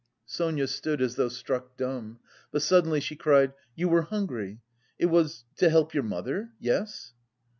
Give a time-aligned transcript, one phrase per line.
[0.25, 2.17] Sonia stood as though struck dumb,
[2.51, 4.59] but suddenly she cried: "You were hungry!
[4.97, 5.45] It was...
[5.57, 6.49] to help your mother?
[6.59, 7.13] Yes?"